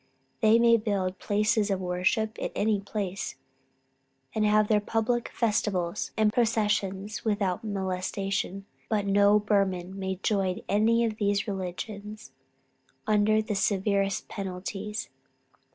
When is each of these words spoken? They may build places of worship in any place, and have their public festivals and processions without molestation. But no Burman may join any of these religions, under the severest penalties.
They 0.41 0.57
may 0.57 0.77
build 0.77 1.19
places 1.19 1.69
of 1.69 1.79
worship 1.79 2.35
in 2.39 2.49
any 2.55 2.79
place, 2.81 3.35
and 4.33 4.43
have 4.47 4.67
their 4.67 4.79
public 4.79 5.29
festivals 5.31 6.09
and 6.17 6.33
processions 6.33 7.23
without 7.23 7.63
molestation. 7.63 8.65
But 8.89 9.05
no 9.05 9.37
Burman 9.39 9.99
may 9.99 10.15
join 10.15 10.61
any 10.67 11.05
of 11.05 11.17
these 11.17 11.47
religions, 11.47 12.31
under 13.05 13.43
the 13.43 13.53
severest 13.53 14.27
penalties. 14.27 15.09